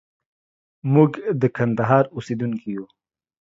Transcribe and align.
موږ 0.93 1.11
د 1.41 1.43
کندهار 1.57 2.05
اوسېدونکي 2.15 2.69
يو. 2.77 2.85